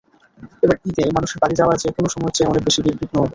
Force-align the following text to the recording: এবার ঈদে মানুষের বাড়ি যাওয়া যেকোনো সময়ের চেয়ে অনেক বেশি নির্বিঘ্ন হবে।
এবার 0.63 0.77
ঈদে 0.85 1.03
মানুষের 1.17 1.39
বাড়ি 1.41 1.55
যাওয়া 1.59 1.73
যেকোনো 1.81 2.07
সময়ের 2.09 2.35
চেয়ে 2.35 2.49
অনেক 2.51 2.63
বেশি 2.67 2.79
নির্বিঘ্ন 2.81 3.15
হবে। 3.15 3.29